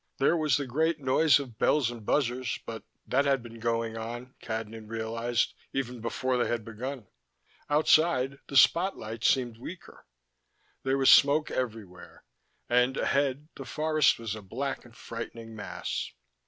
[0.17, 4.33] There was the great noise of bells and buzzers but that had been going on,
[4.41, 7.05] Cadnan realized, even before they had begun.
[7.69, 10.07] Outside, the spot lights seemed weaker.
[10.81, 12.23] There was smoke everywhere,
[12.67, 16.11] and ahead the forest was a black and frightening mass.